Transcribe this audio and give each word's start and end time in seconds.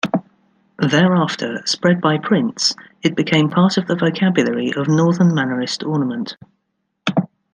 Thereafter, 0.79 1.61
spread 1.67 2.01
by 2.01 2.17
prints, 2.17 2.73
it 3.03 3.15
became 3.15 3.51
part 3.51 3.77
of 3.77 3.85
the 3.85 3.95
vocabulary 3.95 4.73
of 4.73 4.87
Northern 4.87 5.29
Mannerist 5.31 5.83
ornament. 5.87 6.37